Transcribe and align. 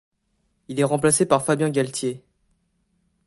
Il 0.67 0.79
est 0.79 0.83
remplacé 0.83 1.27
par 1.27 1.45
Fabien 1.45 1.69
Galthié. 1.69 2.23